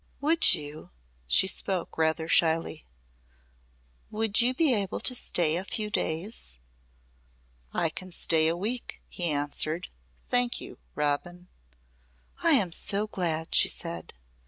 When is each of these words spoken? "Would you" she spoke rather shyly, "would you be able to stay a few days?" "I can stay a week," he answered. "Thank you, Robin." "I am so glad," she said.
"Would 0.19 0.55
you" 0.55 0.89
she 1.27 1.45
spoke 1.45 1.95
rather 1.95 2.27
shyly, 2.27 2.85
"would 4.09 4.41
you 4.41 4.55
be 4.55 4.73
able 4.73 4.99
to 4.99 5.13
stay 5.13 5.55
a 5.57 5.63
few 5.63 5.91
days?" 5.91 6.57
"I 7.71 7.89
can 7.91 8.09
stay 8.11 8.47
a 8.47 8.57
week," 8.57 8.99
he 9.09 9.25
answered. 9.29 9.89
"Thank 10.27 10.59
you, 10.59 10.79
Robin." 10.95 11.49
"I 12.41 12.53
am 12.53 12.71
so 12.71 13.05
glad," 13.05 13.53
she 13.53 13.67
said. 13.67 14.13